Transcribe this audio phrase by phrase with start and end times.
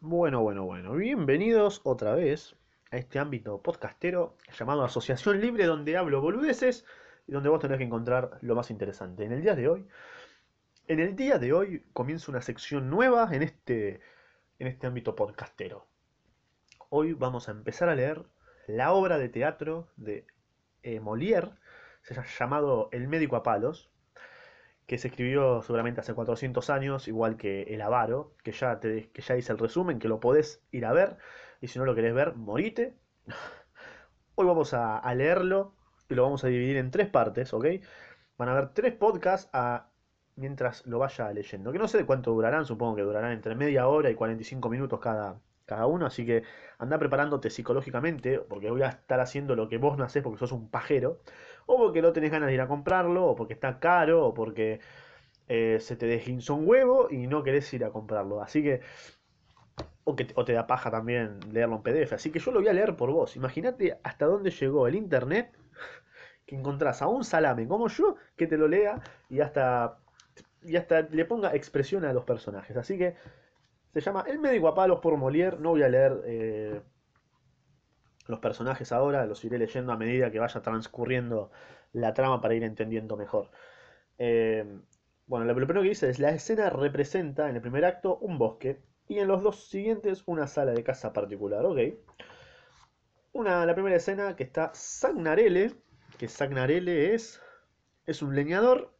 [0.00, 0.94] Bueno, bueno, bueno.
[0.94, 2.54] Bienvenidos otra vez
[2.92, 6.84] a este ámbito podcastero llamado Asociación Libre, donde hablo boludeces
[7.26, 9.24] y donde vos tenés que encontrar lo más interesante.
[9.24, 9.88] En el día de hoy,
[10.86, 14.00] en el día de hoy comienza una sección nueva en este,
[14.60, 15.88] en este ámbito podcastero.
[16.90, 18.24] Hoy vamos a empezar a leer
[18.68, 20.28] la obra de teatro de
[20.84, 21.58] eh, Molière,
[22.02, 23.90] se llama llamado El médico a palos,
[24.88, 29.20] que se escribió seguramente hace 400 años, igual que El Avaro, que ya, te, que
[29.20, 31.18] ya hice el resumen, que lo podés ir a ver,
[31.60, 32.96] y si no lo querés ver, morite.
[34.34, 35.74] Hoy vamos a, leerlo
[36.08, 37.66] y lo vamos a dividir en tres partes, ¿ok?
[38.38, 39.50] Van a haber tres podcasts
[40.36, 43.88] mientras lo vaya leyendo, que no sé de cuánto durarán, supongo que durarán entre media
[43.88, 46.44] hora y 45 minutos cada, cada uno, así que
[46.78, 50.52] anda preparándote psicológicamente, porque voy a estar haciendo lo que vos no haces porque sos
[50.52, 51.20] un pajero,
[51.68, 54.80] o porque no tenés ganas de ir a comprarlo, o porque está caro, o porque
[55.48, 58.42] eh, se te desguinzó un huevo y no querés ir a comprarlo.
[58.42, 58.80] Así que,
[60.04, 62.14] o, que, o te da paja también leerlo en PDF.
[62.14, 63.36] Así que yo lo voy a leer por vos.
[63.36, 65.52] Imagínate hasta dónde llegó el internet
[66.46, 69.98] que encontrás a un salame como yo que te lo lea y hasta,
[70.62, 72.76] y hasta le ponga expresión a los personajes.
[72.76, 73.14] Así que
[73.92, 75.58] se llama El médico a palos por Molière.
[75.58, 76.80] No voy a leer eh,
[78.28, 81.50] los personajes ahora, los iré leyendo a medida que vaya transcurriendo
[81.92, 83.50] la trama para ir entendiendo mejor.
[84.18, 84.64] Eh,
[85.26, 88.80] bueno, lo primero que dice es, la escena representa en el primer acto un bosque
[89.08, 91.78] y en los dos siguientes una sala de casa particular, ¿ok?
[93.32, 95.74] Una, la primera escena que está Sagnarelle,
[96.18, 97.40] que Sagnarelle es,
[98.06, 98.94] es un leñador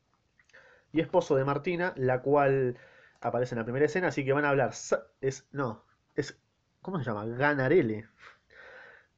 [0.93, 2.77] y esposo de Martina, la cual
[3.21, 4.73] aparece en la primera escena, así que van a hablar,
[5.21, 6.39] es, no, es,
[6.83, 7.27] ¿cómo se llama?
[7.27, 8.07] Ganarelle,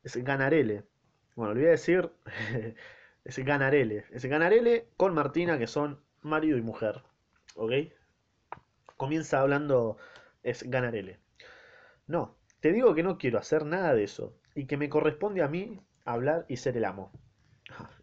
[0.03, 0.85] es Ganarelle.
[1.37, 2.11] Bueno, le decir,
[3.25, 7.03] es Ganarelle, es Ganarelle con Martina, que son marido y mujer,
[7.55, 7.73] ¿ok?
[8.97, 9.97] Comienza hablando,
[10.43, 11.19] es Ganarelle.
[12.07, 15.49] No, te digo que no quiero hacer nada de eso, y que me corresponde a
[15.49, 17.13] mí hablar y ser el amo.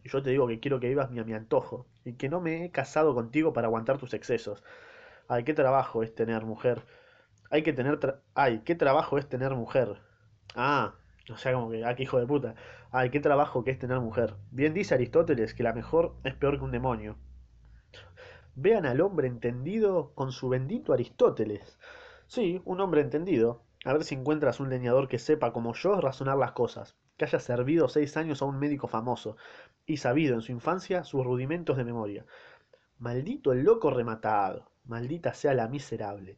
[0.03, 2.71] Yo te digo que quiero que vivas a mi antojo, y que no me he
[2.71, 4.63] casado contigo para aguantar tus excesos.
[5.27, 6.83] Ay, qué trabajo es tener mujer.
[7.49, 7.99] Hay que tener...
[8.33, 10.01] Ay, qué trabajo es tener mujer.
[10.55, 10.95] Ah,
[11.31, 12.55] o sea, como que, ah, qué hijo de puta.
[12.91, 14.35] Ay, qué trabajo que es tener mujer.
[14.51, 17.17] Bien dice Aristóteles que la mejor es peor que un demonio.
[18.55, 21.77] Vean al hombre entendido con su bendito Aristóteles.
[22.27, 23.61] Sí, un hombre entendido.
[23.85, 26.95] A ver si encuentras un leñador que sepa, como yo, razonar las cosas.
[27.17, 29.37] Que haya servido seis años a un médico famoso
[29.85, 32.25] y sabido en su infancia sus rudimentos de memoria.
[32.99, 34.71] Maldito el loco rematado.
[34.85, 36.37] Maldita sea la miserable.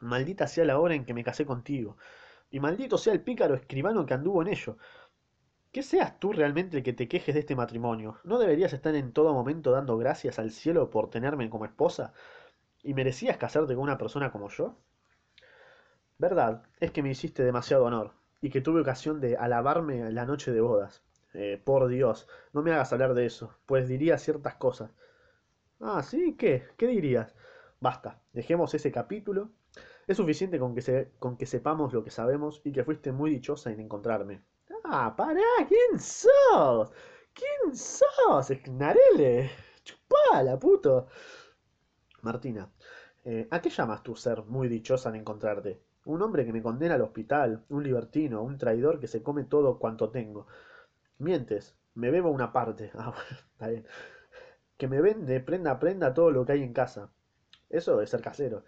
[0.00, 1.96] Maldita sea la hora en que me casé contigo.
[2.50, 4.76] Y maldito sea el pícaro escribano que anduvo en ello.
[5.72, 8.18] Que seas tú realmente el que te quejes de este matrimonio.
[8.24, 12.12] ¿No deberías estar en todo momento dando gracias al cielo por tenerme como esposa?
[12.82, 14.76] ¿Y merecías casarte con una persona como yo?
[16.18, 20.52] Verdad, es que me hiciste demasiado honor, y que tuve ocasión de alabarme la noche
[20.52, 21.02] de bodas.
[21.32, 24.90] Eh, por Dios, no me hagas hablar de eso, pues diría ciertas cosas.
[25.80, 26.36] Ah, ¿sí?
[26.38, 26.64] ¿Qué?
[26.76, 27.34] ¿Qué dirías?
[27.80, 29.50] Basta, dejemos ese capítulo.
[30.10, 33.30] Es suficiente con que, se, con que sepamos lo que sabemos y que fuiste muy
[33.30, 34.42] dichosa en encontrarme.
[34.82, 36.90] Ah, pará, ¿quién sos?
[37.32, 38.50] ¿Quién sos?
[38.72, 39.52] Narele.
[39.84, 41.06] Chupala, puto.
[42.22, 42.72] Martina,
[43.24, 45.80] eh, ¿a qué llamas tu ser muy dichosa en encontrarte?
[46.06, 49.78] Un hombre que me condena al hospital, un libertino, un traidor que se come todo
[49.78, 50.48] cuanto tengo.
[51.18, 52.90] Mientes, me bebo una parte.
[52.98, 53.14] Ah,
[53.52, 53.86] está bien.
[54.76, 57.12] Que me vende prenda a prenda todo lo que hay en casa.
[57.68, 58.64] Eso es ser casero.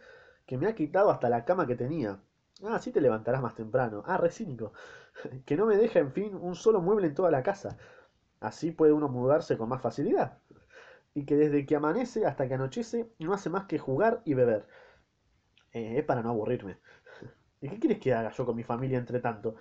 [0.53, 2.21] Que me ha quitado hasta la cama que tenía.
[2.63, 4.03] Ah, sí te levantarás más temprano.
[4.05, 4.75] Ah, recínico.
[5.47, 7.79] Que no me deja, en fin, un solo mueble en toda la casa.
[8.39, 10.41] Así puede uno mudarse con más facilidad.
[11.15, 14.67] Y que desde que amanece hasta que anochece no hace más que jugar y beber.
[15.73, 16.77] Eh, es para no aburrirme.
[17.63, 19.57] ¿Y qué quieres que haga yo con mi familia entre tanto?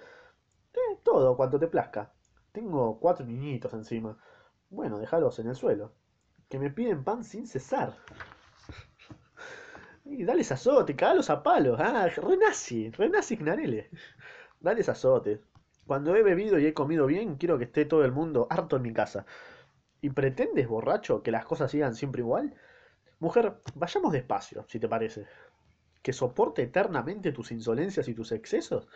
[0.74, 2.12] Eh, todo, cuanto te plazca.
[2.52, 4.18] Tengo cuatro niñitos encima.
[4.70, 5.94] Bueno, déjalos en el suelo.
[6.50, 7.96] Que me piden pan sin cesar.
[10.12, 11.80] Y dale azote, cagalos a palos.
[11.80, 12.92] Ah, renací
[13.38, 13.90] Gnarele.
[14.60, 15.42] Dale azote.
[15.88, 18.82] Cuando he bebido y he comido bien, quiero que esté todo el mundo harto en
[18.82, 19.26] mi casa.
[20.02, 22.54] ¿Y pretendes, borracho, que las cosas sigan siempre igual?
[23.20, 25.28] Mujer, vayamos despacio, si te parece.
[26.02, 28.90] ¿Que soporte eternamente tus insolencias y tus excesos?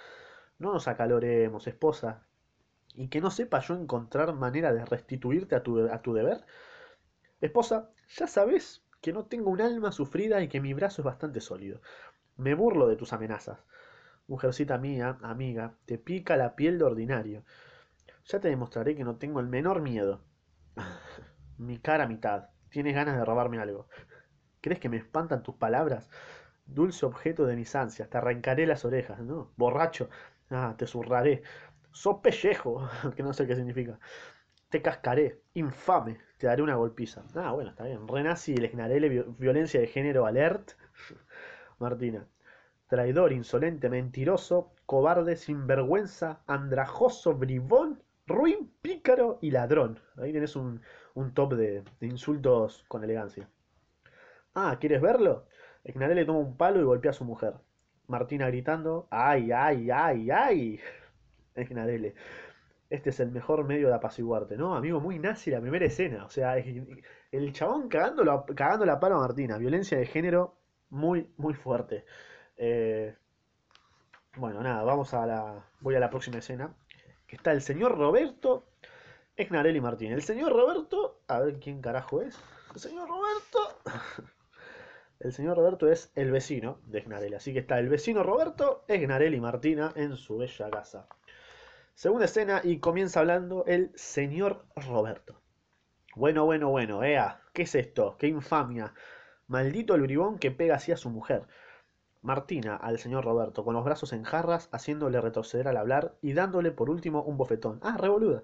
[0.59, 2.27] No nos acaloremos, esposa.
[2.93, 6.45] ¿Y que no sepa yo encontrar manera de restituirte a tu, a tu deber?
[7.39, 11.39] Esposa, ya sabes que no tengo un alma sufrida y que mi brazo es bastante
[11.39, 11.79] sólido.
[12.37, 13.59] Me burlo de tus amenazas.
[14.27, 17.43] Mujercita mía, amiga, te pica la piel de ordinario.
[18.25, 20.21] Ya te demostraré que no tengo el menor miedo.
[21.59, 22.49] mi cara mitad.
[22.69, 23.87] Tienes ganas de robarme algo.
[24.59, 26.09] ¿Crees que me espantan tus palabras?
[26.65, 29.51] dulce objeto de mis ansias, te arrancaré las orejas, ¿no?
[29.55, 30.09] Borracho,
[30.49, 31.43] ah, te zurraré.
[31.91, 33.99] So pellejo, que no sé qué significa.
[34.69, 37.23] Te cascaré, infame, te daré una golpiza.
[37.35, 38.07] Ah, bueno, está bien.
[38.07, 40.71] Renazi, el violencia de género alert.
[41.79, 42.27] Martina.
[42.87, 49.99] Traidor, insolente, mentiroso, cobarde, sinvergüenza, andrajoso, bribón, ruin, pícaro y ladrón.
[50.17, 50.81] Ahí tienes un,
[51.33, 53.49] top de, insultos con elegancia.
[54.53, 55.47] Ah, ¿quieres verlo?
[55.83, 57.55] le toma un palo y golpea a su mujer.
[58.07, 60.79] Martina gritando, ¡ay, ay, ay, ay!
[61.55, 62.15] Esnarele.
[62.89, 64.75] Este es el mejor medio de apaciguarte, ¿no?
[64.75, 66.25] Amigo, muy nazi la primera escena.
[66.25, 69.57] O sea, el chabón cagando, cagando la palo a Martina.
[69.57, 70.55] Violencia de género
[70.89, 72.05] muy, muy fuerte.
[72.57, 73.15] Eh,
[74.37, 75.65] bueno, nada, vamos a la.
[75.79, 76.75] Voy a la próxima escena.
[77.27, 78.67] Que está el señor Roberto,
[79.35, 80.11] Esnarelli Martín.
[80.11, 82.37] El señor Roberto, a ver quién carajo es.
[82.73, 83.81] El señor Roberto.
[85.17, 87.35] El señor Roberto es el vecino de Esnarelli.
[87.35, 91.07] Así que está el vecino Roberto, Esnarelli Martina en su bella casa.
[91.95, 95.41] Segunda escena y comienza hablando el señor Roberto.
[96.15, 98.17] Bueno, bueno, bueno, ea, ¿qué es esto?
[98.19, 98.93] ¡Qué infamia!
[99.47, 101.47] Maldito el bribón que pega así a su mujer.
[102.21, 106.71] Martina al señor Roberto, con los brazos en jarras, haciéndole retroceder al hablar y dándole
[106.71, 107.79] por último un bofetón.
[107.83, 108.43] Ah, revoluda.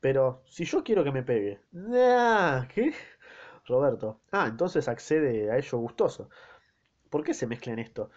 [0.00, 1.60] Pero si yo quiero que me pegue.
[1.94, 2.94] Ah, ¿Qué?
[3.66, 4.20] Roberto.
[4.32, 6.30] Ah, entonces accede a ello gustoso.
[7.10, 8.10] ¿Por qué se mezcla en esto?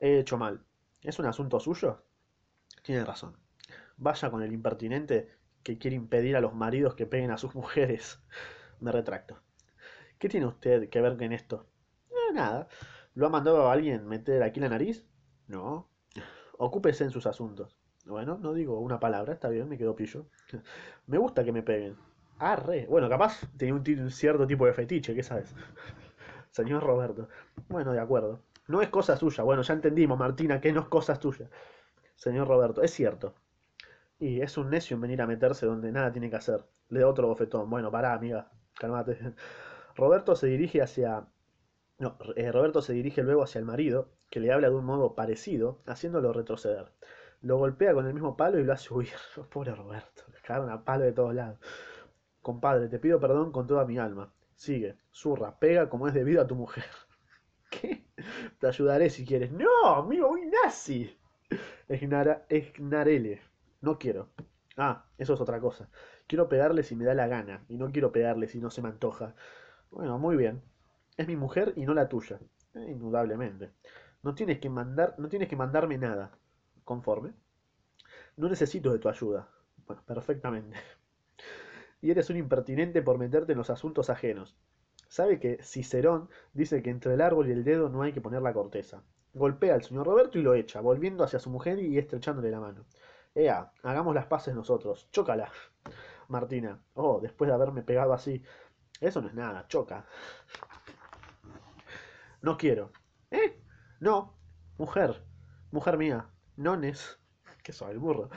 [0.00, 0.64] He hecho mal.
[1.02, 2.04] ¿Es un asunto suyo?
[2.82, 3.36] Tiene razón.
[3.96, 5.30] Vaya con el impertinente
[5.62, 8.20] que quiere impedir a los maridos que peguen a sus mujeres.
[8.80, 9.40] Me retracto.
[10.18, 11.66] ¿Qué tiene usted que ver en esto?
[12.10, 12.68] Eh, nada.
[13.14, 15.04] ¿Lo ha mandado a alguien meter aquí la nariz?
[15.46, 15.88] No.
[16.58, 17.76] Ocúpese en sus asuntos.
[18.06, 20.26] Bueno, no digo una palabra, está bien, me quedo pillo.
[21.06, 21.96] me gusta que me peguen.
[22.38, 22.86] Ah, re.
[22.86, 25.54] Bueno, capaz tenía un, cierto tipo de fetiche, ¿qué sabes?
[26.50, 27.28] Señor Roberto.
[27.68, 28.40] Bueno, de acuerdo.
[28.66, 29.44] No es cosa suya.
[29.44, 31.48] Bueno, ya entendimos, Martina, que no es cosa tuya.
[32.16, 33.34] Señor Roberto, es cierto.
[34.22, 36.64] Y es un necio en venir a meterse donde nada tiene que hacer.
[36.90, 37.68] Le da otro bofetón.
[37.68, 38.52] Bueno, pará, amiga.
[38.74, 39.18] Calmate.
[39.96, 41.26] Roberto se dirige hacia
[41.98, 45.16] no, eh, Roberto se dirige luego hacia el marido, que le habla de un modo
[45.16, 46.92] parecido, haciéndolo retroceder.
[47.40, 49.10] Lo golpea con el mismo palo y lo hace huir.
[49.52, 51.58] Pobre Roberto, le cagaron a palo de todos lados.
[52.42, 54.32] Compadre, te pido perdón con toda mi alma.
[54.54, 56.84] Sigue, zurra, pega como es debido a tu mujer.
[57.70, 58.04] ¿Qué?
[58.60, 59.50] Te ayudaré si quieres.
[59.50, 61.18] No, amigo, muy nazi.
[61.88, 63.51] Esnarele.
[63.82, 64.30] No quiero.
[64.76, 65.90] Ah, eso es otra cosa.
[66.26, 68.88] Quiero pegarle si me da la gana, y no quiero pegarle si no se me
[68.88, 69.34] antoja.
[69.90, 70.62] Bueno, muy bien.
[71.16, 72.38] Es mi mujer y no la tuya.
[72.74, 73.72] Eh, indudablemente.
[74.22, 76.30] No tienes que mandar, no tienes que mandarme nada.
[76.84, 77.34] ¿Conforme?
[78.36, 79.48] No necesito de tu ayuda.
[79.86, 80.76] Bueno, perfectamente.
[82.00, 84.56] Y eres un impertinente por meterte en los asuntos ajenos.
[85.08, 88.42] Sabe que Cicerón dice que entre el árbol y el dedo no hay que poner
[88.42, 89.02] la corteza.
[89.34, 92.86] Golpea al señor Roberto y lo echa, volviendo hacia su mujer y estrechándole la mano.
[93.34, 95.08] Ea, hagamos las paces nosotros.
[95.10, 95.50] Chócala.
[96.28, 96.82] Martina.
[96.94, 98.42] Oh, después de haberme pegado así.
[99.00, 100.06] Eso no es nada, choca.
[102.42, 102.92] No quiero.
[103.30, 103.62] ¿Eh?
[104.00, 104.36] No.
[104.78, 105.24] Mujer.
[105.70, 106.28] Mujer mía.
[106.56, 107.18] Nones.
[107.62, 108.30] ¿Qué soy el burro?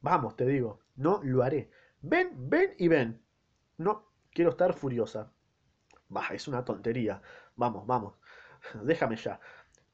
[0.00, 0.80] Vamos, te digo.
[0.96, 1.70] No lo haré.
[2.00, 3.22] Ven, ven y ven.
[3.78, 5.32] No, quiero estar furiosa.
[6.08, 7.22] Bah, es una tontería.
[7.56, 8.14] Vamos, vamos.
[8.82, 9.40] Déjame ya.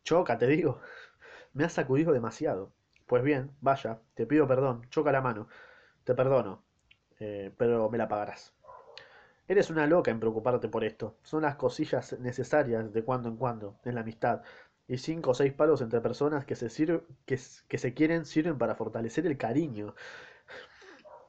[0.03, 0.81] Choca, te digo.
[1.53, 2.73] Me has sacudido demasiado.
[3.07, 4.83] Pues bien, vaya, te pido perdón.
[4.91, 5.49] Choca la mano.
[6.05, 6.63] Te perdono.
[7.21, 8.55] Eh, pero me la pagarás.
[9.49, 11.17] Eres una loca en preocuparte por esto.
[11.23, 14.43] Son las cosillas necesarias de cuando en cuando, en la amistad.
[14.89, 16.69] Y cinco o seis palos entre personas que se,
[17.27, 17.39] que,
[17.69, 19.95] que se quieren sirven para fortalecer el cariño.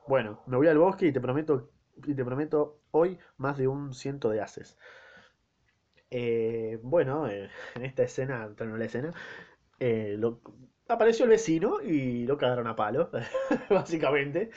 [0.08, 1.70] Bueno, me voy al bosque y te prometo,
[2.06, 4.78] y te prometo hoy más de un ciento de haces.
[6.10, 9.14] Eh, bueno, eh, en esta escena, en la escena,
[9.80, 10.18] eh,
[10.88, 13.10] apareció el vecino y lo cagaron a palo,
[13.70, 14.52] básicamente,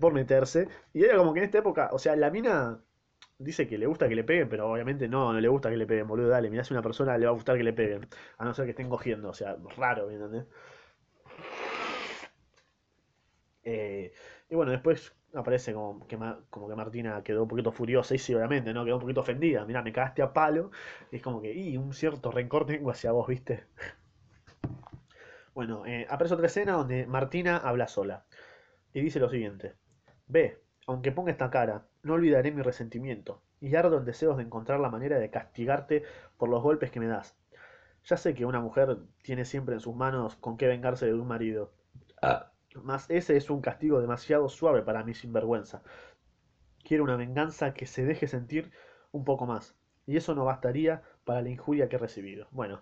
[0.00, 0.68] por meterse.
[0.92, 2.80] Y era como que en esta época, o sea, la mina
[3.38, 5.86] dice que le gusta que le peguen, pero obviamente no, no le gusta que le
[5.86, 6.28] peguen, boludo.
[6.28, 8.08] Dale, mirá si una persona le va a gustar que le peguen.
[8.38, 10.46] A no ser que estén cogiendo, o sea, raro, ¿me entendés?
[13.62, 14.12] Eh,
[14.48, 16.18] y bueno, después aparece como que,
[16.50, 18.84] como que Martina quedó un poquito furiosa y sí, obviamente, ¿no?
[18.84, 19.64] Quedó un poquito ofendida.
[19.66, 20.70] Mirá, me cagaste a palo.
[21.10, 23.66] Y es como que, y un cierto rencor tengo hacia vos, ¿viste?
[25.58, 28.24] Bueno, eh, aparece otra escena donde Martina habla sola.
[28.92, 29.74] Y dice lo siguiente.
[30.28, 34.78] Ve, aunque ponga esta cara, no olvidaré mi resentimiento, y ardo en deseos de encontrar
[34.78, 36.04] la manera de castigarte
[36.36, 37.36] por los golpes que me das.
[38.04, 41.26] Ya sé que una mujer tiene siempre en sus manos con qué vengarse de un
[41.26, 41.72] marido.
[42.22, 42.52] Ah.
[42.76, 45.82] Mas ese es un castigo demasiado suave para mi sinvergüenza.
[46.84, 48.70] Quiero una venganza que se deje sentir
[49.10, 49.74] un poco más,
[50.06, 52.46] y eso no bastaría para la injuria que he recibido.
[52.52, 52.80] Bueno,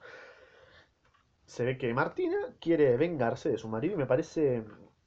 [1.47, 4.65] se ve que Martina quiere vengarse de su marido y me parece,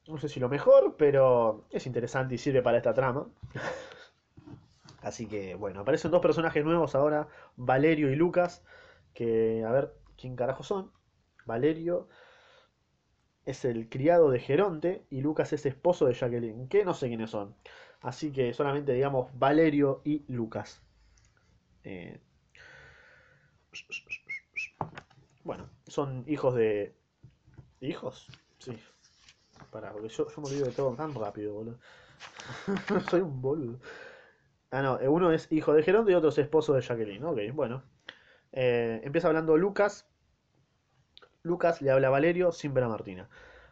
[0.07, 3.27] no sé si lo mejor, pero es interesante y sirve para esta trama.
[5.01, 8.63] Así que bueno, aparecen dos personajes nuevos ahora, Valerio y Lucas,
[9.13, 10.91] que a ver quién carajo son.
[11.45, 12.07] Valerio
[13.45, 17.31] es el criado de Geronte y Lucas es esposo de Jacqueline, que no sé quiénes
[17.31, 17.55] son.
[18.01, 20.81] Así que solamente digamos Valerio y Lucas.
[21.83, 22.19] Eh,
[25.49, 26.95] bueno, son hijos de...
[27.81, 28.27] ¿Hijos?
[28.59, 28.77] Sí.
[29.71, 31.79] Para, porque yo, yo me olvido de todo tan rápido, boludo.
[33.09, 33.79] Soy un boludo.
[34.69, 37.23] Ah, no, uno es hijo de Geronte y otro es esposo de Jacqueline.
[37.23, 37.81] Ok, bueno.
[38.51, 40.07] Eh, empieza hablando Lucas.
[41.41, 43.27] Lucas le habla a Valerio sin ver a Martina.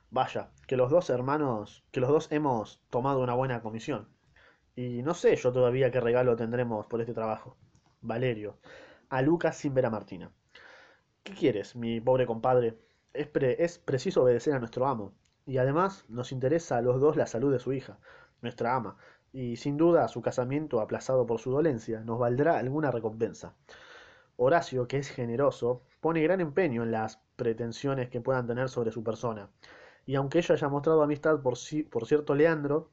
[0.10, 4.10] Vaya, que los dos hermanos, que los dos hemos tomado una buena comisión.
[4.75, 7.55] Y no sé yo todavía qué regalo tendremos por este trabajo.
[8.01, 8.57] Valerio,
[9.10, 10.31] a Lucas sin ver a Martina.
[11.27, 12.79] ¿Qué quieres, mi pobre compadre?
[13.12, 15.13] Es, preciso obedecer a nuestro amo.
[15.46, 18.00] Y además nos interesa a los dos la salud de su hija,
[18.41, 18.96] nuestra ama,
[19.34, 23.55] y sin duda su casamiento aplazado por su dolencia nos valdrá alguna recompensa.
[24.38, 29.03] Horacio, que es generoso, pone gran empeño en las pretensiones que puedan tener sobre su
[29.03, 29.50] persona,
[30.05, 31.55] y aunque ella haya mostrado amistad por,
[31.91, 32.89] por cierto Leandro,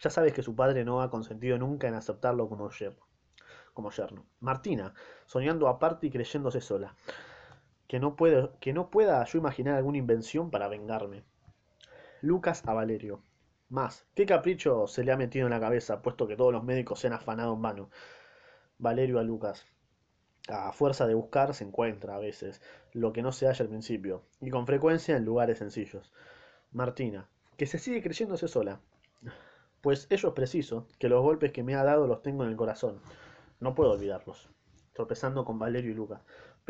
[0.00, 3.06] ya sabes que su padre no ha consentido nunca en aceptarlo como yerno.
[3.72, 4.26] Como yerno.
[4.40, 4.92] Martina,
[5.24, 6.96] soñando aparte y creyéndose sola
[7.90, 8.14] que no,
[8.60, 11.24] que no pueda yo imaginar alguna invención para vengarme.
[12.20, 13.20] Lucas a Valerio.
[13.68, 17.00] Más, ¿qué capricho se le ha metido en la cabeza, puesto que todos los médicos
[17.00, 17.90] se han afanado en vano?
[18.78, 19.66] Valerio a Lucas.
[20.48, 24.22] A fuerza de buscar se encuentra a veces lo que no se halla al principio,
[24.40, 26.12] y con frecuencia en lugares sencillos.
[26.70, 28.78] Martina, que se sigue creyéndose sola.
[29.80, 32.56] Pues ello es preciso, que los golpes que me ha dado los tengo en el
[32.56, 33.00] corazón.
[33.58, 34.48] No puedo olvidarlos.
[34.92, 36.20] Tropezando con Valerio y Lucas.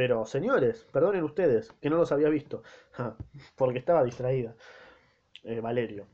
[0.01, 2.63] Pero, señores, perdonen ustedes, que no los había visto,
[3.55, 4.57] porque estaba distraída.
[5.43, 6.07] Eh, Valerio.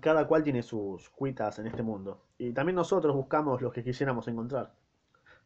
[0.00, 2.26] Cada cual tiene sus cuitas en este mundo.
[2.36, 4.74] Y también nosotros buscamos los que quisiéramos encontrar.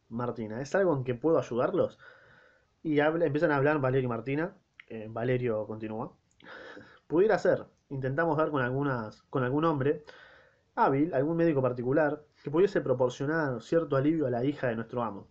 [0.09, 1.99] Martina, ¿es algo en que puedo ayudarlos?
[2.83, 4.57] Y habla, empiezan a hablar Valerio y Martina.
[4.89, 6.17] Eh, Valerio continúa.
[7.07, 7.67] Pudiera ser.
[7.91, 10.03] Intentamos dar con, algunas, con algún hombre
[10.77, 15.29] hábil, algún médico particular, que pudiese proporcionar cierto alivio a la hija de nuestro amo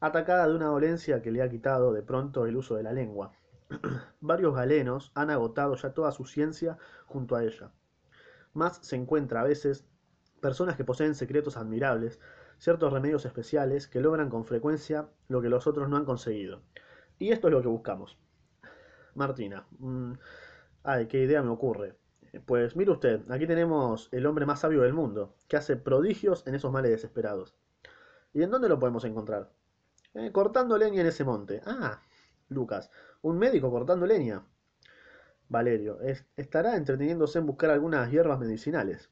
[0.00, 3.32] atacada de una dolencia que le ha quitado de pronto el uso de la lengua.
[4.20, 7.72] Varios galenos han agotado ya toda su ciencia junto a ella.
[8.52, 9.86] Más se encuentra a veces
[10.40, 12.20] personas que poseen secretos admirables,
[12.58, 16.62] ciertos remedios especiales que logran con frecuencia lo que los otros no han conseguido.
[17.18, 18.18] Y esto es lo que buscamos.
[19.14, 19.66] Martina.
[19.78, 20.12] Mm,
[20.82, 21.96] ay, qué idea me ocurre.
[22.46, 26.56] Pues mire usted, aquí tenemos el hombre más sabio del mundo, que hace prodigios en
[26.56, 27.54] esos males desesperados.
[28.32, 29.50] ¿Y en dónde lo podemos encontrar?
[30.14, 31.60] Eh, cortando leña en ese monte.
[31.66, 32.00] Ah,
[32.48, 32.90] Lucas,
[33.22, 34.44] un médico cortando leña.
[35.48, 35.98] Valerio,
[36.36, 39.10] estará entreteniéndose en buscar algunas hierbas medicinales.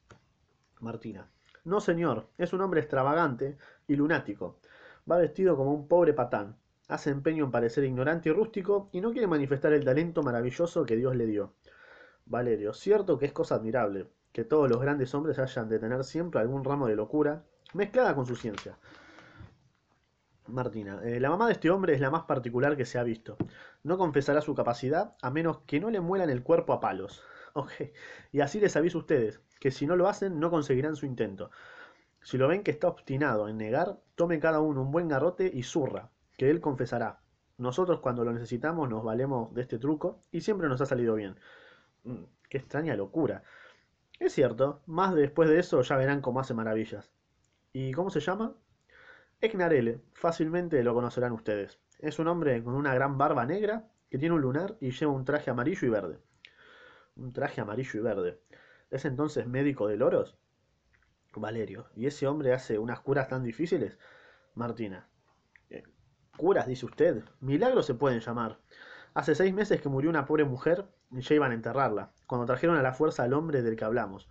[0.79, 1.29] Martina,
[1.63, 3.57] no señor, es un hombre extravagante
[3.87, 4.59] y lunático.
[5.09, 6.57] Va vestido como un pobre patán.
[6.87, 10.95] Hace empeño en parecer ignorante y rústico y no quiere manifestar el talento maravilloso que
[10.95, 11.53] Dios le dio.
[12.25, 16.41] Valerio, cierto que es cosa admirable que todos los grandes hombres hayan de tener siempre
[16.41, 17.43] algún ramo de locura
[17.73, 18.77] mezclada con su ciencia.
[20.47, 23.37] Martina, eh, la mamá de este hombre es la más particular que se ha visto.
[23.83, 27.23] No confesará su capacidad a menos que no le muelan el cuerpo a palos.
[27.55, 27.71] Ok,
[28.31, 31.51] y así les aviso a ustedes, que si no lo hacen no conseguirán su intento.
[32.23, 35.61] Si lo ven que está obstinado en negar, tome cada uno un buen garrote y
[35.61, 37.19] zurra, que él confesará.
[37.59, 41.35] Nosotros cuando lo necesitamos nos valemos de este truco y siempre nos ha salido bien.
[42.05, 43.43] Mm, qué extraña locura.
[44.19, 47.11] Es cierto, más después de eso ya verán cómo hace maravillas.
[47.71, 48.55] ¿Y cómo se llama?
[49.43, 51.77] Egnarele, fácilmente lo conocerán ustedes.
[51.99, 55.25] Es un hombre con una gran barba negra que tiene un lunar y lleva un
[55.25, 56.19] traje amarillo y verde.
[57.17, 58.39] Un traje amarillo y verde.
[58.89, 60.37] ¿Es entonces médico de loros?
[61.35, 61.89] Valerio.
[61.93, 63.97] ¿Y ese hombre hace unas curas tan difíciles?
[64.53, 65.09] Martina.
[65.69, 65.83] Eh,
[66.37, 67.25] curas, dice usted.
[67.41, 68.61] Milagros se pueden llamar.
[69.13, 72.77] Hace seis meses que murió una pobre mujer y ya iban a enterrarla, cuando trajeron
[72.77, 74.29] a la fuerza al hombre del que hablamos.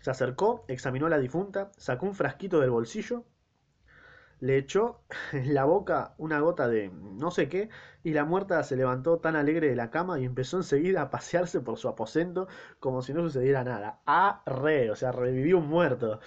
[0.00, 3.26] Se acercó, examinó a la difunta, sacó un frasquito del bolsillo
[4.40, 5.00] le echó
[5.32, 7.68] en la boca una gota de no sé qué
[8.02, 11.60] y la muerta se levantó tan alegre de la cama y empezó enseguida a pasearse
[11.60, 12.48] por su aposento
[12.80, 14.00] como si no sucediera nada.
[14.06, 16.20] Ah, re, o sea, revivió un muerto.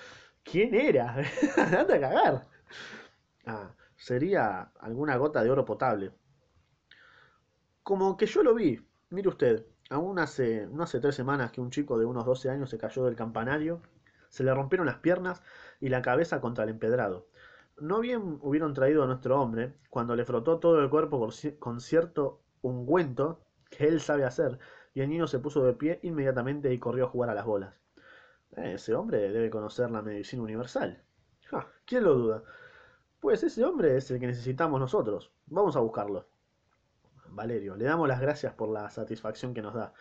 [0.44, 1.16] ¿Quién era?
[1.58, 2.48] Anda a cagar.
[3.46, 6.12] Ah, sería alguna gota de oro potable.
[7.84, 8.80] Como que yo lo vi.
[9.10, 12.70] Mire usted, aún hace, no hace tres semanas que un chico de unos 12 años
[12.70, 13.82] se cayó del campanario,
[14.30, 15.42] se le rompieron las piernas
[15.80, 17.28] y la cabeza contra el empedrado
[17.82, 22.42] no bien hubieron traído a nuestro hombre, cuando le frotó todo el cuerpo con cierto
[22.62, 24.60] ungüento que él sabe hacer,
[24.94, 27.74] y el niño se puso de pie inmediatamente y corrió a jugar a las bolas.
[28.52, 31.04] Ese hombre debe conocer la medicina universal.
[31.86, 32.44] ¿Quién lo duda?
[33.20, 35.32] Pues ese hombre es el que necesitamos nosotros.
[35.48, 36.28] Vamos a buscarlo.
[37.30, 39.94] Valerio, le damos las gracias por la satisfacción que nos da.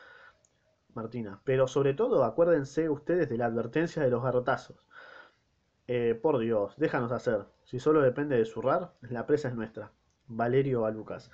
[0.95, 4.85] Martina, pero sobre todo acuérdense ustedes de la advertencia de los garrotazos.
[5.93, 7.47] Eh, por Dios, déjanos hacer.
[7.65, 9.91] Si solo depende de zurrar, la presa es nuestra.
[10.29, 11.33] Valerio a Lucas.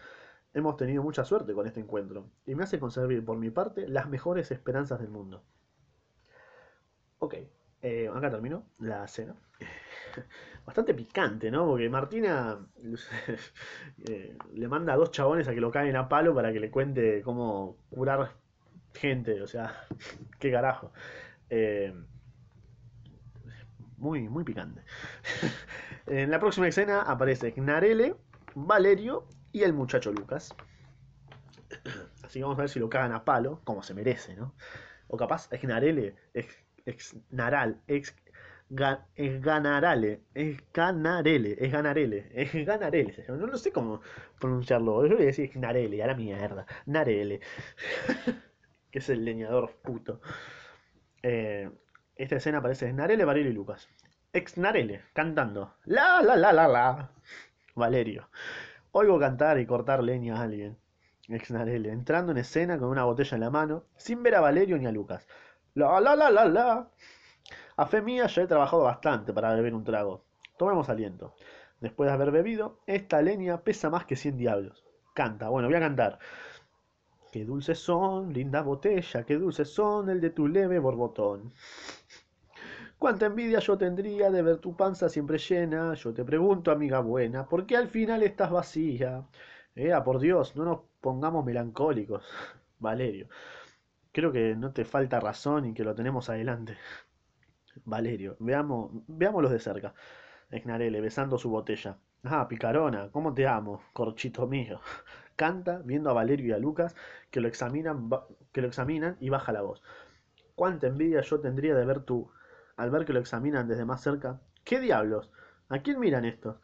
[0.55, 4.09] Hemos tenido mucha suerte con este encuentro, y me hace conservar por mi parte las
[4.09, 5.45] mejores esperanzas del mundo.
[7.19, 7.35] Ok,
[7.83, 9.37] eh, acá terminó la cena.
[10.65, 11.67] Bastante picante, ¿no?
[11.67, 12.59] Porque Martina
[14.09, 16.71] eh, le manda a dos chabones a que lo caen a palo para que le
[16.71, 18.33] cuente cómo curar
[18.95, 19.43] gente.
[19.43, 19.87] O sea,
[20.41, 20.95] qué carajo.
[21.51, 21.93] Eh,
[23.99, 24.83] muy, muy picante.
[26.07, 28.17] en la próxima escena aparece Gnarele,
[28.55, 30.55] Valerio y el muchacho Lucas.
[32.23, 34.55] Así que vamos a ver si lo cagan a palo, como se merece, ¿no?
[35.09, 36.47] O capaz es Gnarele, es
[36.85, 38.15] ex naral, ex
[39.15, 43.25] es ganarale, es ganarele, es ganarele, es ganarele.
[43.29, 44.01] No, no sé cómo
[44.41, 45.07] pronunciarlo.
[45.07, 46.67] Yo voy a decir narele, a la mierda.
[46.87, 47.41] Narele.
[48.91, 50.21] que es el leñador puto.
[51.23, 51.71] Eh,
[52.17, 53.89] esta escena aparece Narele, Valerio y Lucas.
[54.33, 55.75] Ex Narele, cantando.
[55.85, 57.11] La, la, la, la, la.
[57.75, 58.29] Valerio.
[58.93, 60.79] Oigo cantar y cortar leña a alguien.
[61.29, 64.79] Ex Narele, entrando en escena con una botella en la mano, sin ver a Valerio
[64.79, 65.27] ni a Lucas.
[65.75, 66.89] La, la, la, la, la.
[67.77, 70.25] A fe mía, ya he trabajado bastante para beber un trago.
[70.57, 71.35] Tomemos aliento.
[71.81, 74.85] Después de haber bebido, esta leña pesa más que cien diablos.
[75.15, 76.19] Canta, bueno, voy a cantar.
[77.31, 81.53] Qué dulces son, linda botella, qué dulces son el de tu leve borbotón.
[82.99, 85.95] Cuánta envidia yo tendría de ver tu panza siempre llena.
[85.95, 89.27] Yo te pregunto, amiga buena, ¿por qué al final estás vacía?
[89.75, 92.25] Eh, por Dios, no nos pongamos melancólicos.
[92.79, 93.29] Valerio.
[94.13, 96.77] Creo que no te falta razón y que lo tenemos adelante.
[97.85, 99.95] Valerio, veamos, veámoslos de cerca.
[100.51, 101.99] Esnarele, besando su botella.
[102.25, 104.81] Ah, picarona, ¿cómo te amo, corchito mío?
[105.37, 106.95] Canta, viendo a Valerio y a Lucas,
[107.31, 108.11] que lo examinan,
[108.53, 109.83] que lo examinan y baja la voz.
[110.55, 112.31] Cuánta envidia yo tendría de ver tú,
[112.77, 114.41] al ver que lo examinan desde más cerca.
[114.65, 115.31] ¿Qué diablos?
[115.69, 116.57] ¿A quién miran estos?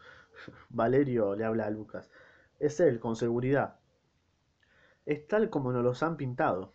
[0.71, 2.11] Valerio le habla a Lucas.
[2.59, 3.77] Es él, con seguridad.
[5.05, 6.75] Es tal como nos los han pintado.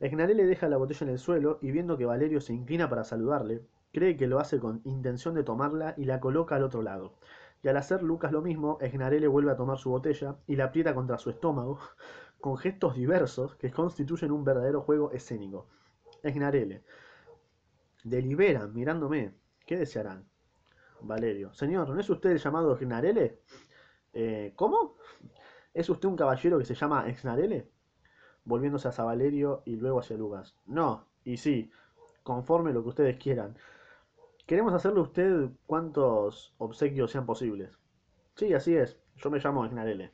[0.00, 3.62] Esnarele deja la botella en el suelo y viendo que Valerio se inclina para saludarle,
[3.92, 7.14] cree que lo hace con intención de tomarla y la coloca al otro lado.
[7.62, 10.94] Y al hacer Lucas lo mismo, Esnarele vuelve a tomar su botella y la aprieta
[10.94, 11.80] contra su estómago,
[12.40, 15.66] con gestos diversos que constituyen un verdadero juego escénico.
[16.22, 16.84] Esnarele.
[18.08, 19.34] Deliberan, mirándome.
[19.66, 20.28] ¿Qué desearán?
[21.00, 21.52] Valerio.
[21.52, 23.40] Señor, ¿no es usted el llamado Esnarele?
[24.12, 24.96] Eh, ¿Cómo?
[25.74, 27.68] ¿Es usted un caballero que se llama Esnarele?
[28.48, 30.56] volviéndose hacia Valerio y luego hacia Lucas.
[30.66, 31.70] No, y sí,
[32.22, 33.56] conforme lo que ustedes quieran.
[34.46, 37.78] Queremos hacerle a usted cuantos obsequios sean posibles.
[38.36, 38.98] Sí, así es.
[39.16, 40.12] Yo me llamo Ignarele.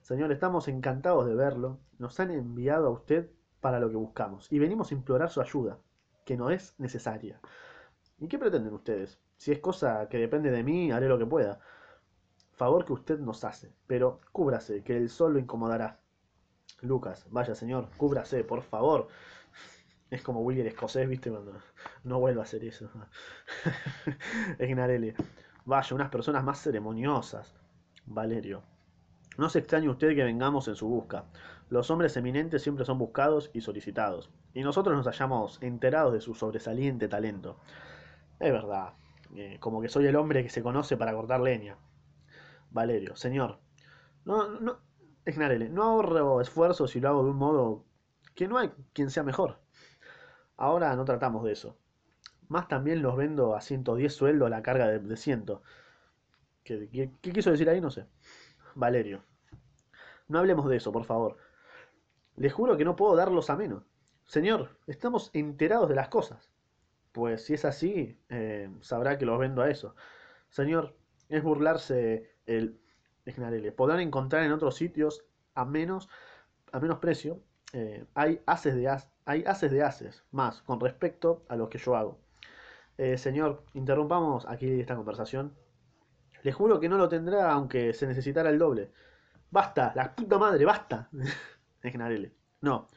[0.00, 1.78] Señor, estamos encantados de verlo.
[1.98, 3.30] Nos han enviado a usted
[3.60, 5.78] para lo que buscamos y venimos a implorar su ayuda,
[6.26, 7.40] que no es necesaria.
[8.18, 9.18] ¿Y qué pretenden ustedes?
[9.36, 11.60] Si es cosa que depende de mí, haré lo que pueda.
[12.52, 16.00] Favor que usted nos hace, pero cúbrase, que el sol lo incomodará.
[16.82, 19.08] Lucas, vaya señor, cúbrase, por favor.
[20.10, 21.30] Es como William Escocés, ¿viste?
[21.30, 21.58] Cuando
[22.02, 22.90] no vuelva a hacer eso.
[24.58, 25.14] Ignarele.
[25.64, 27.54] Vaya, unas personas más ceremoniosas.
[28.04, 28.62] Valerio.
[29.38, 31.26] No se extrañe usted que vengamos en su busca.
[31.68, 34.30] Los hombres eminentes siempre son buscados y solicitados.
[34.54, 37.58] Y nosotros nos hayamos enterados de su sobresaliente talento.
[38.38, 38.94] Es verdad.
[39.34, 41.76] Eh, como que soy el hombre que se conoce para cortar leña.
[42.70, 43.16] Valerio.
[43.16, 43.58] Señor.
[44.24, 44.80] No, no,
[45.26, 47.84] Ignarele, no ahorro esfuerzos si lo hago de un modo
[48.36, 49.58] que no hay quien sea mejor.
[50.56, 51.76] Ahora no tratamos de eso.
[52.48, 55.46] Más también los vendo a 110 sueldos la carga de, de 100.
[56.62, 57.80] ¿Qué, qué quiso decir ahí?
[57.80, 58.06] No sé.
[58.76, 59.24] Valerio.
[60.28, 61.36] No hablemos de eso, por favor.
[62.36, 63.84] Le juro que no puedo darlos a menos.
[64.24, 66.50] Señor, estamos enterados de las cosas.
[67.12, 69.94] Pues si es así, eh, sabrá que los vendo a eso.
[70.50, 70.96] Señor,
[71.28, 72.78] es burlarse el
[73.76, 76.08] podrán encontrar en otros sitios a menos,
[76.72, 77.40] a menos precio.
[77.72, 78.88] Eh, hay, haces de
[79.24, 82.18] hay haces de haces más con respecto a lo que yo hago.
[82.98, 85.54] Eh, señor, interrumpamos aquí esta conversación.
[86.42, 88.92] Le juro que no lo tendrá aunque se necesitara el doble.
[89.50, 91.08] Basta, la puta madre, basta.
[91.86, 92.88] es No,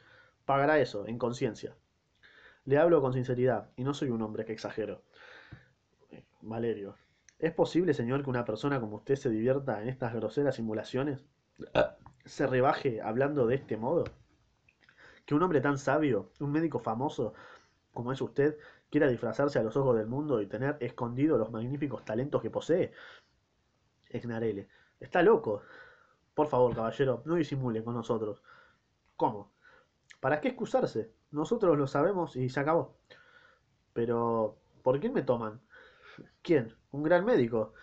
[0.44, 1.76] pagará eso, en conciencia.
[2.64, 5.02] Le hablo con sinceridad y no soy un hombre que exagero.
[6.42, 6.96] Valerio,
[7.40, 11.24] ¿Es posible, señor, que una persona como usted se divierta en estas groseras simulaciones?
[12.26, 14.04] se rebaje hablando de este modo?
[15.24, 17.32] Que un hombre tan sabio, un médico famoso
[17.94, 18.58] como es usted,
[18.90, 22.92] quiera disfrazarse a los ojos del mundo y tener escondido los magníficos talentos que posee.
[24.10, 24.68] Esnarele.
[25.00, 25.62] Está loco.
[26.34, 28.42] Por favor, caballero, no disimule con nosotros.
[29.20, 29.52] ¿Cómo?
[30.18, 31.12] ¿Para qué excusarse?
[31.30, 32.96] Nosotros lo sabemos y se acabó.
[33.92, 35.60] Pero, ¿por quién me toman?
[36.40, 36.74] ¿Quién?
[36.90, 37.74] ¿Un gran médico?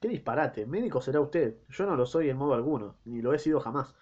[0.00, 0.64] ¡Qué disparate!
[0.64, 1.58] Médico será usted.
[1.68, 3.94] Yo no lo soy en modo alguno, ni lo he sido jamás.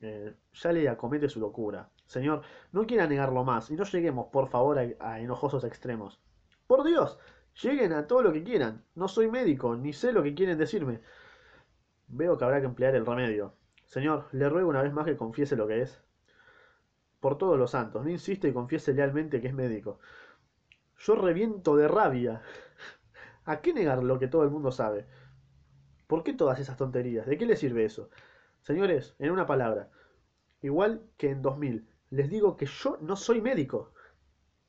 [0.00, 1.88] Eh, ya le acomete su locura.
[2.04, 2.42] Señor,
[2.72, 6.20] no quiera negarlo más, y no lleguemos, por favor, a, a enojosos extremos.
[6.66, 7.20] Por Dios,
[7.62, 8.84] lleguen a todo lo que quieran.
[8.96, 11.02] No soy médico, ni sé lo que quieren decirme.
[12.08, 13.61] Veo que habrá que emplear el remedio.
[13.92, 16.00] Señor, le ruego una vez más que confiese lo que es.
[17.20, 19.98] Por todos los santos, no insiste y confiese lealmente que es médico.
[20.96, 22.40] Yo reviento de rabia.
[23.44, 25.06] ¿A qué negar lo que todo el mundo sabe?
[26.06, 27.26] ¿Por qué todas esas tonterías?
[27.26, 28.08] ¿De qué le sirve eso?
[28.62, 29.90] Señores, en una palabra,
[30.62, 33.92] igual que en 2000, les digo que yo no soy médico.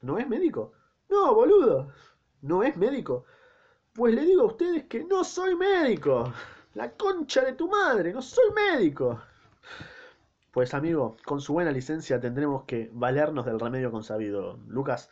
[0.01, 0.73] ¿No es médico?
[1.07, 1.93] No, boludo.
[2.41, 3.23] ¿No es médico?
[3.93, 6.33] Pues le digo a ustedes que no soy médico.
[6.73, 9.21] La concha de tu madre, no soy médico.
[10.51, 14.57] Pues amigo, con su buena licencia tendremos que valernos del remedio consabido.
[14.67, 15.09] Lucas,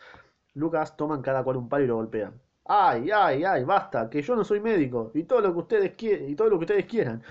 [0.56, 2.40] Lucas toman cada cual un palo y lo golpean.
[2.66, 6.36] Ay, ay, ay, basta, que yo no soy médico y todo lo que ustedes y
[6.36, 7.24] todo lo que ustedes quieran.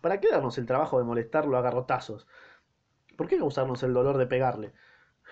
[0.00, 2.26] ¿Para qué darnos el trabajo de molestarlo a garrotazos?
[3.16, 4.72] ¿Por qué causarnos el dolor de pegarle?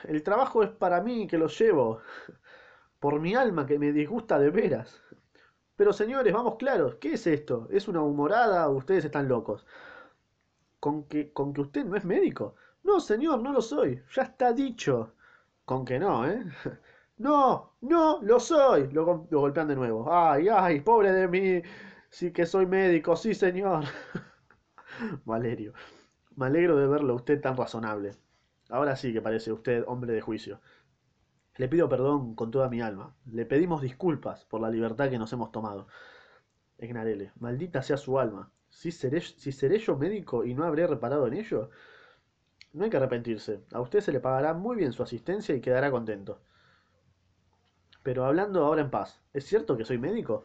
[0.05, 2.01] El trabajo es para mí que lo llevo.
[3.01, 5.03] Por mi alma que me disgusta de veras.
[5.77, 7.69] Pero señores, vamos claros, ¿qué es esto?
[7.71, 9.65] ¿Es una humorada ustedes están locos?
[10.81, 12.55] ¿Con que, ¿Con que usted no es médico?
[12.85, 14.03] No, señor, no lo soy.
[14.15, 15.13] Ya está dicho.
[15.65, 16.45] Con que no, ¿eh?
[17.19, 18.89] No, no, lo soy.
[18.93, 20.07] Lo, lo golpean de nuevo.
[20.13, 21.63] Ay, ay, pobre de mí.
[22.11, 23.85] Sí que soy médico, sí, señor.
[25.25, 25.73] Valerio,
[26.37, 28.13] me alegro de verlo usted tan razonable.
[28.71, 30.61] Ahora sí que parece usted hombre de juicio.
[31.57, 33.15] Le pido perdón con toda mi alma.
[33.27, 35.89] Le pedimos disculpas por la libertad que nos hemos tomado.
[36.79, 38.51] Egnarele, maldita sea su alma.
[38.69, 41.71] Si seré, si seré yo médico y no habré reparado en ello.
[42.73, 43.65] No hay que arrepentirse.
[43.73, 46.43] A usted se le pagará muy bien su asistencia y quedará contento.
[48.03, 50.45] Pero hablando ahora en paz, ¿es cierto que soy médico?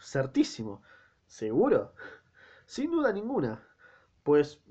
[0.00, 0.82] Certísimo.
[1.26, 1.92] ¿Seguro?
[2.64, 3.62] Sin duda ninguna.
[4.22, 4.62] Pues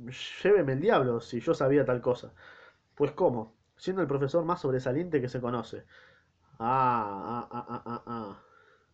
[0.43, 2.33] lléveme el diablo si yo sabía tal cosa.
[2.95, 5.85] Pues cómo, siendo el profesor más sobresaliente que se conoce.
[6.59, 8.43] Ah, ah, ah, ah, ah, ah.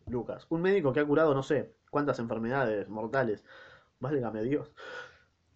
[0.08, 3.44] Lucas, un médico que ha curado no sé cuántas enfermedades mortales.
[4.00, 4.72] Válgame Dios.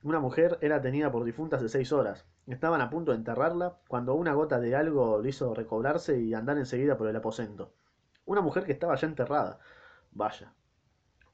[0.01, 2.25] Una mujer era tenida por difunta hace seis horas.
[2.47, 6.57] Estaban a punto de enterrarla cuando una gota de algo le hizo recobrarse y andar
[6.57, 7.71] enseguida por el aposento.
[8.25, 9.59] Una mujer que estaba ya enterrada.
[10.11, 10.53] Vaya.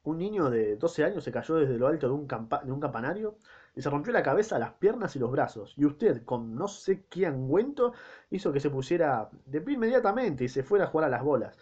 [0.03, 3.37] Un niño de 12 años se cayó desde lo alto de un, de un campanario
[3.75, 5.73] y se rompió la cabeza, las piernas y los brazos.
[5.77, 7.93] Y usted, con no sé qué angüento,
[8.29, 11.57] hizo que se pusiera de pie inmediatamente y se fuera a jugar a las bolas.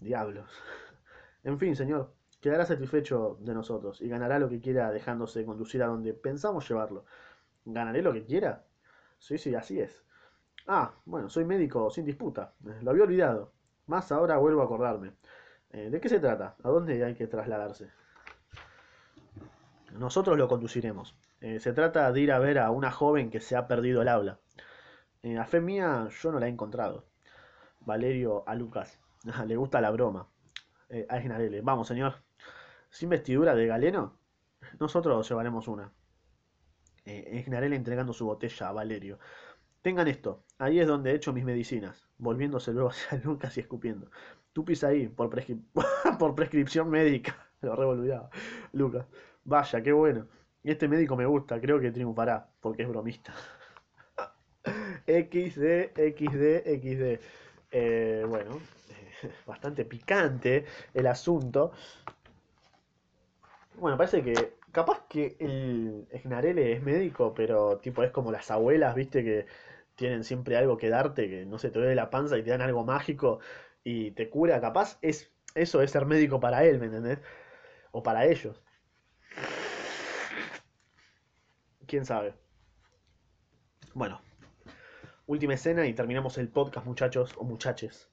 [0.00, 0.50] Diablos.
[1.44, 5.86] En fin, señor, quedará satisfecho de nosotros y ganará lo que quiera dejándose conducir a
[5.86, 7.04] donde pensamos llevarlo.
[7.64, 8.64] ¿Ganaré lo que quiera?
[9.18, 10.04] Sí, sí, así es.
[10.66, 12.52] Ah, bueno, soy médico sin disputa.
[12.82, 13.52] Lo había olvidado.
[13.86, 15.12] Más ahora vuelvo a acordarme.
[15.70, 16.56] Eh, ¿De qué se trata?
[16.62, 17.90] ¿A dónde hay que trasladarse?
[19.92, 21.16] Nosotros lo conduciremos.
[21.40, 24.08] Eh, se trata de ir a ver a una joven que se ha perdido el
[24.08, 24.40] habla.
[25.22, 27.06] Eh, a fe mía, yo no la he encontrado.
[27.80, 28.98] Valerio a Lucas.
[29.46, 30.28] Le gusta la broma.
[30.88, 31.60] Eh, a Esnarele.
[31.62, 32.22] Vamos, señor.
[32.90, 34.18] ¿Sin vestidura de galeno?
[34.80, 35.92] Nosotros llevaremos una.
[37.04, 39.18] Eh, Esnarele entregando su botella a Valerio.
[39.82, 40.44] Tengan esto.
[40.58, 42.08] Ahí es donde he hecho mis medicinas.
[42.18, 44.10] Volviéndose luego hacia Lucas y escupiendo.
[44.52, 45.56] Tú pisa ahí, por, prescri
[46.18, 47.48] por prescripción médica.
[47.60, 48.30] Lo revolviaba.
[48.72, 49.06] Lucas.
[49.44, 50.28] Vaya, qué bueno.
[50.70, 53.34] Este médico me gusta, creo que triunfará, porque es bromista.
[55.06, 57.20] XD, XD, XD.
[57.70, 58.60] Eh, bueno,
[59.46, 61.72] bastante picante el asunto.
[63.76, 68.94] Bueno, parece que capaz que el Esnarele es médico, pero tipo es como las abuelas,
[68.94, 69.46] viste, que
[69.94, 72.62] tienen siempre algo que darte, que no se te duele la panza y te dan
[72.62, 73.40] algo mágico
[73.84, 74.60] y te cura.
[74.60, 77.18] Capaz es eso es ser médico para él, ¿me entendés?
[77.92, 78.62] O para ellos.
[81.88, 82.34] Quién sabe.
[83.94, 84.20] Bueno,
[85.26, 88.10] última escena y terminamos el podcast, muchachos o muchaches.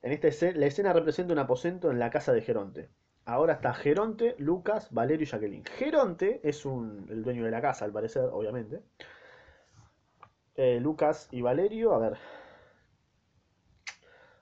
[0.00, 2.88] En esta escena, la escena representa un aposento en la casa de Geronte.
[3.26, 5.64] Ahora está Geronte, Lucas, Valerio y Jacqueline.
[5.64, 8.82] Geronte es un, el dueño de la casa, al parecer, obviamente.
[10.56, 12.18] Eh, Lucas y Valerio, a ver.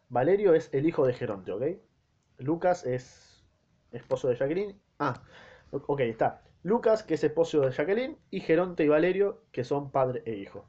[0.08, 1.62] Valerio es el hijo de Geronte, ¿ok?
[2.38, 3.44] Lucas es
[3.92, 4.80] esposo de Jacqueline.
[4.98, 5.22] Ah,
[5.70, 10.22] Ok, está Lucas, que es esposo de Jacqueline, y Geronte y Valerio, que son padre
[10.26, 10.64] e hijo.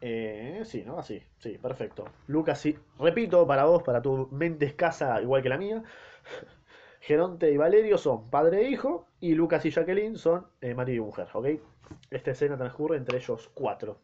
[0.00, 0.98] Eh, sí, ¿no?
[0.98, 2.04] Así, sí, perfecto.
[2.26, 2.76] Lucas, sí.
[2.98, 5.84] Repito, para vos, para tu mente escasa, igual que la mía.
[7.00, 11.06] Geronte y Valerio son padre e hijo, y Lucas y Jacqueline son eh, marido y
[11.06, 11.46] mujer, ¿ok?
[12.10, 14.00] Esta escena transcurre entre ellos cuatro.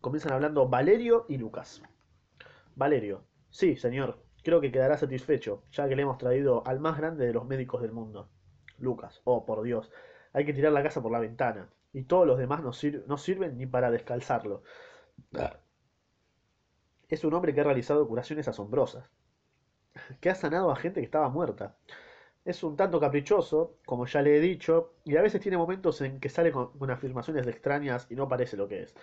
[0.00, 1.82] Comienzan hablando Valerio y Lucas.
[2.76, 7.26] Valerio, sí, señor, creo que quedará satisfecho, ya que le hemos traído al más grande
[7.26, 8.30] de los médicos del mundo.
[8.78, 9.92] Lucas, oh por Dios,
[10.32, 12.70] hay que tirar la casa por la ventana, y todos los demás no,
[13.06, 14.62] no sirven ni para descalzarlo.
[17.10, 19.10] Es un hombre que ha realizado curaciones asombrosas,
[20.18, 21.76] que ha sanado a gente que estaba muerta.
[22.46, 26.20] Es un tanto caprichoso, como ya le he dicho, y a veces tiene momentos en
[26.20, 28.94] que sale con, afirmaciones extrañas y no parece lo que es.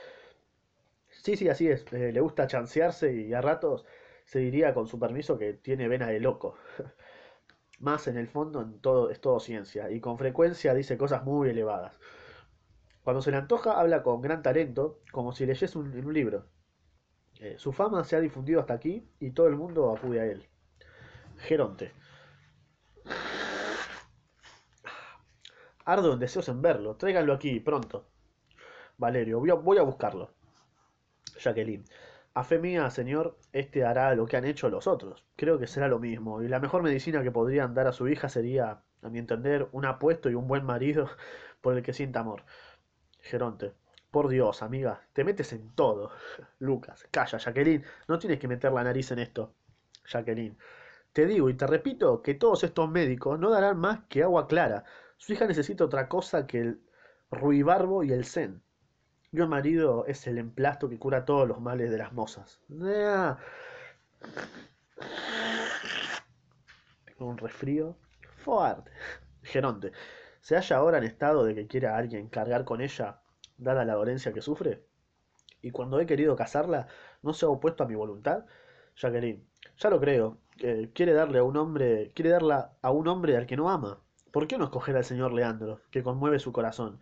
[1.10, 1.86] Sí, sí, así es.
[1.94, 3.86] Eh, le gusta chancearse y a ratos
[4.26, 6.58] se diría con su permiso que tiene vena de loco.
[7.80, 11.50] Más en el fondo en todo, es todo ciencia y con frecuencia dice cosas muy
[11.50, 11.98] elevadas.
[13.04, 16.48] Cuando se le antoja habla con gran talento, como si leyese un, libro.
[17.40, 20.48] Eh, su fama se ha difundido hasta aquí y todo el mundo acude a él.
[21.38, 21.92] Geronte.
[25.86, 26.96] Ardo en deseos en verlo.
[26.96, 28.08] Tráiganlo aquí, pronto.
[28.98, 30.32] Valerio, voy a buscarlo.
[31.38, 31.86] Jacqueline.
[32.36, 35.26] A fe mía, señor, este hará lo que han hecho los otros.
[35.38, 38.28] Creo que será lo mismo, y la mejor medicina que podrían dar a su hija
[38.28, 41.10] sería, a mi entender, un apuesto y un buen marido
[41.62, 42.44] por el que sienta amor.
[43.22, 43.74] Geronte.
[44.12, 46.12] Por Dios, amiga, te metes en todo.
[46.60, 49.56] Lucas, calla, Jacqueline, no tienes que meter la nariz en esto.
[50.06, 50.58] Jacqueline.
[51.14, 54.84] Te digo y te repito que todos estos médicos no darán más que agua clara.
[55.16, 56.82] Su hija necesita otra cosa que el
[57.32, 58.62] ruibarbo y el zen.
[59.36, 62.62] Yo marido es el emplasto que cura todos los males de las mozas.
[67.06, 67.98] Tengo un resfrío
[68.38, 68.92] fuerte.
[69.44, 69.92] Geronte,
[70.40, 73.20] ¿se halla ahora en estado de que quiera alguien cargar con ella,
[73.58, 74.86] dada la dolencia que sufre?
[75.62, 76.88] Y cuando he querido casarla,
[77.22, 78.46] ¿no se ha opuesto a mi voluntad?
[78.96, 79.46] Jacqueline,
[79.78, 80.38] ya lo creo.
[80.94, 84.00] quiere darle a un hombre, quiere darla a un hombre al que no ama.
[84.32, 87.02] ¿Por qué no escoger al señor Leandro, que conmueve su corazón?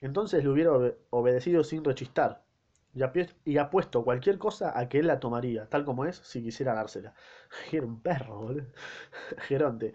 [0.00, 0.72] Entonces le hubiera
[1.10, 2.46] obedecido sin rechistar,
[3.44, 7.14] y, apuesto cualquier cosa a que él la tomaría, tal como es, si quisiera dársela.
[7.72, 8.66] Era un perro, boludo.
[9.48, 9.92] Geronte.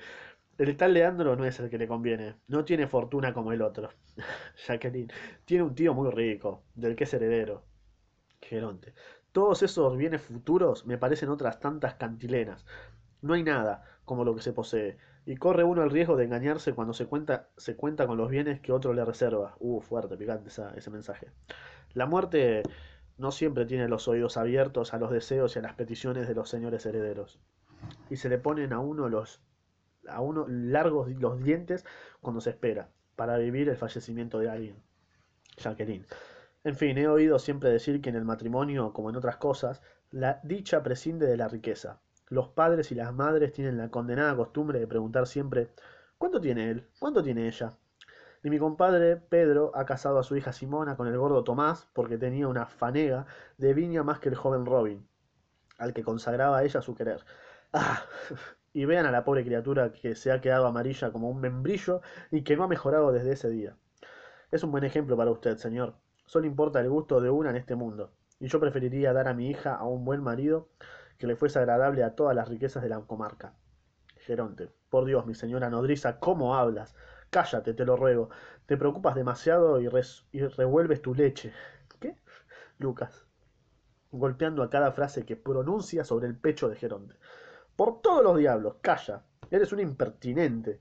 [0.58, 2.36] El tal Leandro no es el que le conviene.
[2.48, 3.90] No tiene fortuna como el otro.
[4.68, 5.12] Jacqueline.
[5.46, 7.64] Tiene un tío muy rico, del que es heredero.
[8.40, 8.94] Geronte.
[9.32, 12.66] Todos esos bienes futuros me parecen otras tantas cantilenas.
[13.22, 16.74] No hay nada como lo que se posee y corre uno el riesgo de engañarse
[16.74, 19.56] cuando se cuenta, se cuenta con los bienes que otro le reserva.
[19.60, 21.28] Uh, fuerte, picante ese mensaje.
[21.94, 22.64] La muerte
[23.18, 26.50] no siempre tiene los oídos abiertos a los deseos y a las peticiones de los
[26.50, 27.40] señores herederos.
[28.10, 29.42] Y se le ponen a uno los
[30.08, 31.86] a uno largos los dientes
[32.22, 34.76] cuando se espera, para vivir el fallecimiento de alguien.
[35.58, 36.08] Jacqueline.
[36.64, 40.40] En fin, he oído siempre decir que en el matrimonio, como en otras cosas, la
[40.44, 42.00] dicha prescinde de la riqueza.
[42.32, 45.74] Los padres y las madres tienen la condenada costumbre de preguntar siempre
[46.18, 46.88] ¿Cuánto tiene él?
[46.98, 47.74] ¿Cuánto tiene ella?
[48.42, 52.18] Y mi compadre Pedro ha casado a su hija Simona con el gordo Tomás porque
[52.18, 53.26] tenía una fanega
[53.58, 55.06] de viña más que el joven Robin,
[55.78, 57.20] al que consagraba a ella su querer.
[57.74, 58.06] ¡Ah!
[58.72, 62.00] Y vean a la pobre criatura que se ha quedado amarilla como un membrillo
[62.32, 63.76] y que no ha mejorado desde ese día.
[64.52, 65.96] Es un buen ejemplo para usted, señor.
[66.26, 68.14] Solo importa el gusto de una en este mundo.
[68.40, 70.70] Y yo preferiría dar a mi hija a un buen marido
[71.22, 73.54] que le fuese agradable a todas las riquezas de la comarca.
[74.18, 74.72] Geronte.
[74.90, 76.96] Por Dios, mi señora nodriza, ¿cómo hablas?
[77.30, 78.32] Cállate, te lo ruego.
[78.66, 81.54] Te preocupas demasiado y, revuelves tu leche.
[82.00, 82.16] ¿Qué?
[82.80, 83.28] Lucas.
[84.12, 87.16] Golpeando a cada frase que pronuncia sobre el pecho de Geronte.
[87.76, 89.22] Por todos los diablos, calla.
[89.52, 90.80] Eres un impertinente.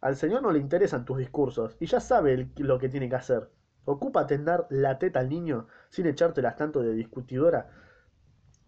[0.00, 3.50] Al señor no le interesan tus discursos y ya sabe lo que tiene que hacer.
[3.84, 7.70] Ocúpate en dar la teta al niño sin echártelas tanto de discutidora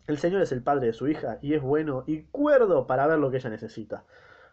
[0.08, 3.18] el Señor es el padre de su hija y es bueno y cuerdo para ver
[3.18, 4.04] lo que ella necesita.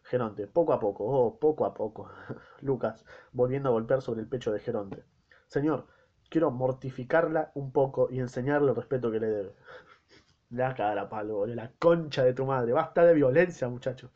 [0.03, 2.11] Geronte, poco a poco, oh, poco a poco.
[2.61, 5.05] Lucas, volviendo a golpear sobre el pecho de Geronte.
[5.47, 5.87] Señor,
[6.29, 9.55] quiero mortificarla un poco y enseñarle el respeto que le debe.
[10.49, 12.73] La cara palo, la concha de tu madre.
[12.73, 14.11] Basta de violencia, muchacho.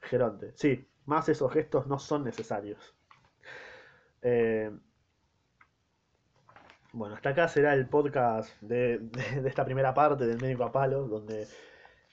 [0.00, 2.96] Geronte, sí, más esos gestos no son necesarios.
[4.22, 4.70] Eh,
[6.94, 9.00] bueno, hasta acá será el podcast de,
[9.44, 11.46] esta primera parte del médico a palo, donde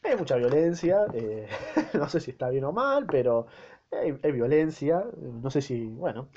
[0.04, 1.06] hay mucha violencia.
[1.14, 1.48] Eh,
[1.94, 3.46] no sé si está bien o mal, pero
[3.92, 5.06] hay, violencia.
[5.18, 6.30] No sé si, bueno.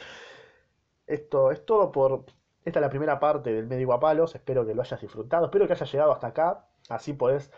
[1.07, 2.27] Esto es todo por.
[2.65, 4.35] Esta es la primera parte del médico a palos.
[4.35, 5.47] Espero que lo hayas disfrutado.
[5.47, 6.67] Espero que hayas llegado hasta acá.
[6.89, 7.51] Así podés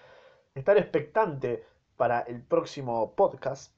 [0.55, 1.65] estar expectante
[1.97, 3.75] para el próximo podcast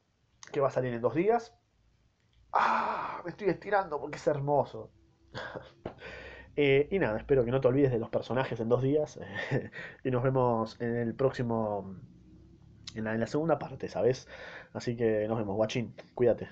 [0.53, 1.55] que va a salir en dos días.
[2.53, 3.23] ¡Ah!
[3.25, 4.91] Me estoy estirando porque es hermoso.
[6.61, 9.21] Eh, y nada, espero que no te olvides de los personajes en dos días.
[10.05, 11.95] y nos vemos en el próximo.
[12.97, 14.27] En la, en la segunda parte, ¿sabes?
[14.73, 15.95] Así que nos vemos, guachín.
[16.15, 16.49] Cuídate.